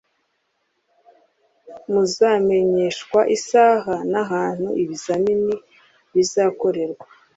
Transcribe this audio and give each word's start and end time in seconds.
Muzamenyeshwa 1.91 3.19
isaha 3.37 3.93
n’ 4.11 4.13
ahantu 4.23 4.67
ibizamini 4.83 5.55
bizakorerwa 6.13 7.05